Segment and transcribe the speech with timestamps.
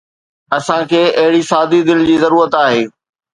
[0.57, 2.81] اسان کي اهڙي سادي دل جي ضرورت آهي